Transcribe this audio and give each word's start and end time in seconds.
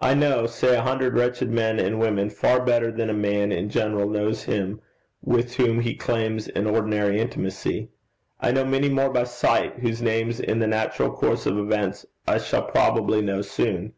I 0.00 0.14
know, 0.14 0.48
say, 0.48 0.74
a 0.74 0.82
hundred 0.82 1.14
wretched 1.16 1.48
men 1.48 1.78
and 1.78 2.00
women 2.00 2.30
far 2.30 2.58
better 2.64 2.90
than 2.90 3.08
a 3.08 3.12
man 3.14 3.52
in 3.52 3.70
general 3.70 4.08
knows 4.08 4.42
him 4.42 4.80
with 5.22 5.54
whom 5.54 5.78
he 5.78 5.94
claims 5.94 6.48
an 6.48 6.66
ordinary 6.66 7.20
intimacy. 7.20 7.88
I 8.40 8.50
know 8.50 8.64
many 8.64 8.88
more 8.88 9.10
by 9.10 9.22
sight 9.22 9.74
whose 9.76 10.02
names 10.02 10.40
in 10.40 10.58
the 10.58 10.66
natural 10.66 11.12
course 11.12 11.46
of 11.46 11.56
events 11.58 12.04
I 12.26 12.38
shall 12.38 12.64
probably 12.64 13.22
know 13.22 13.40
soon. 13.40 13.92